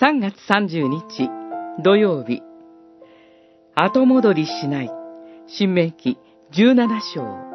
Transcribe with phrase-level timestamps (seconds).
[0.00, 1.28] 3月30日
[1.82, 2.40] 土曜日
[3.74, 4.90] 後戻りしない
[5.48, 6.18] 新明記
[6.52, 7.48] 17章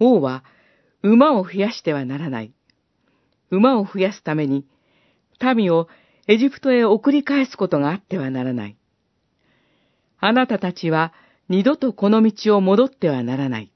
[0.00, 0.42] 王は
[1.02, 2.54] 馬を増やしてはならない。
[3.50, 4.64] 馬を増やすために
[5.54, 5.86] 民を
[6.28, 8.78] エジプトへ送り返すことがあってはならない。
[10.18, 11.12] あなたたちは
[11.50, 13.70] 二度とこの道を戻ってはならない。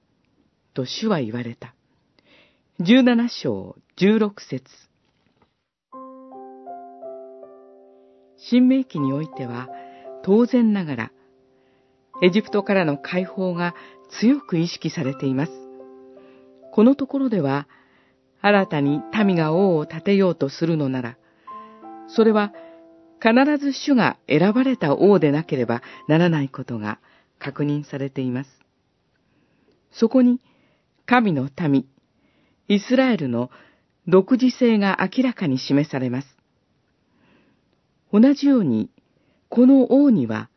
[0.72, 1.74] と主は言われた。
[2.80, 4.62] 十七章十六節
[8.36, 9.70] 新明記においては、
[10.22, 11.12] 当然ながら、
[12.22, 13.74] エジプトからの解放が
[14.20, 15.52] 強く意識されています。
[16.72, 17.66] このところでは、
[18.42, 21.16] 新たに民が王を立てようとするのなら、
[22.06, 22.52] それは
[23.22, 26.98] 必ず主が選ばれた王でなければならないことが
[27.39, 28.50] 確認されています。
[29.91, 30.42] そこに
[31.06, 31.86] 神の民、
[32.69, 33.50] イスラエルの
[34.08, 36.28] 独自性が明らかに示されます。
[38.12, 38.90] 同じように、
[39.48, 40.48] この王には、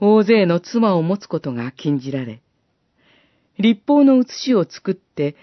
[0.00, 2.42] 大勢の妻を持つことが禁じられ、
[3.58, 5.34] 立法の写しを作って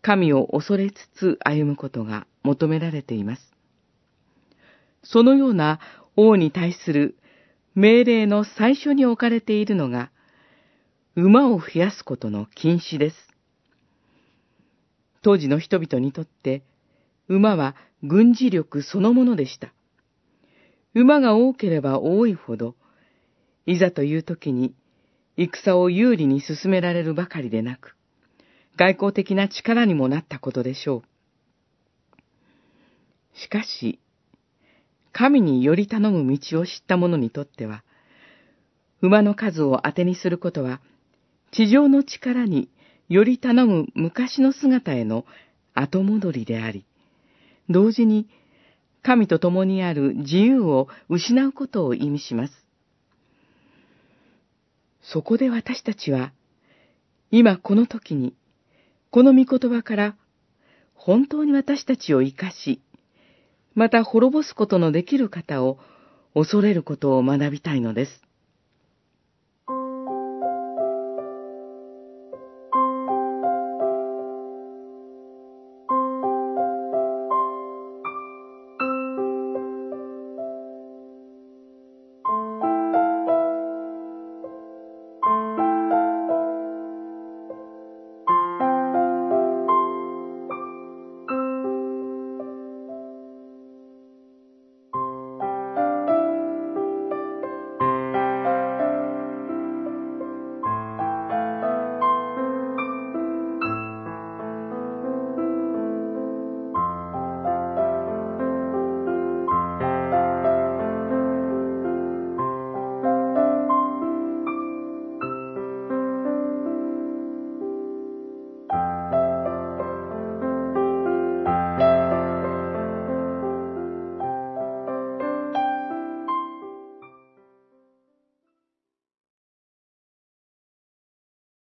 [0.00, 3.42] 神を恐れつつ歩むことが求められています。
[5.02, 5.80] そのような
[6.16, 7.16] 王に対する
[7.74, 10.10] 命令の最初に置かれているのが、
[11.14, 13.16] 馬を増やすことの禁止です。
[15.22, 16.62] 当時の人々にとって、
[17.28, 19.72] 馬は軍事力そのものでした。
[20.94, 22.74] 馬が多ければ多いほど、
[23.66, 24.74] いざという時に
[25.36, 27.96] 戦を有利に進められるばかりでなく、
[28.76, 31.02] 外交的な力にもなったことでしょ
[33.34, 33.38] う。
[33.38, 34.00] しかし、
[35.12, 37.84] 神により頼む道を知った者にとっては、
[39.00, 40.80] 馬の数を当てにすることは、
[41.52, 42.68] 地上の力に
[43.08, 45.24] より頼む昔の姿への
[45.74, 46.84] 後戻りであり、
[47.68, 48.28] 同時に
[49.02, 52.52] 神と共にある自由を失うことを意味します。
[55.02, 56.32] そこで私たちは、
[57.30, 58.34] 今この時に、
[59.10, 60.16] この御言葉から
[60.94, 62.82] 本当に私たちを生かし、
[63.74, 65.78] また滅ぼすことのできる方を
[66.34, 68.27] 恐れることを学びたいのです。